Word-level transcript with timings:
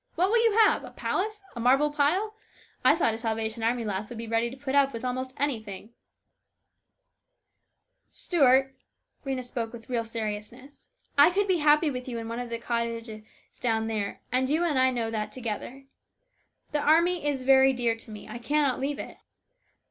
"What 0.15 0.31
will 0.31 0.43
you 0.43 0.57
have? 0.65 0.83
A 0.83 0.89
palace? 0.89 1.43
A 1.55 1.59
marble 1.59 1.91
pile? 1.91 2.33
I 2.83 2.95
thought 2.95 3.13
a 3.13 3.19
Salvation 3.19 3.61
Army 3.61 3.85
lass 3.85 4.09
would 4.09 4.17
be 4.17 4.25
ready 4.25 4.49
to 4.49 4.57
put 4.57 4.73
up 4.73 4.93
with 4.93 5.05
almost 5.05 5.35
anything!"" 5.39 5.91
Stuart," 8.09 8.73
Rhena 9.23 9.43
spoke 9.43 9.71
with 9.71 9.89
real 9.91 10.03
seriousness," 10.03 10.89
I 11.19 11.29
could 11.29 11.47
be 11.47 11.57
happy 11.59 11.91
with 11.91 12.07
you 12.07 12.17
in 12.17 12.27
one 12.27 12.39
of 12.39 12.49
the 12.49 12.57
cottages 12.57 13.23
down 13.59 13.85
there, 13.85 14.21
and 14.31 14.49
you 14.49 14.63
and 14.63 14.79
I 14.79 14.89
know 14.89 15.11
that 15.11 15.31
together. 15.31 15.85
The 16.71 16.81
army 16.81 17.23
is 17.23 17.43
very 17.43 17.71
dear 17.71 17.95
to 17.97 18.09
me. 18.09 18.27
I 18.27 18.39
cannot 18.39 18.79
leave 18.79 18.97
it." 18.97 19.17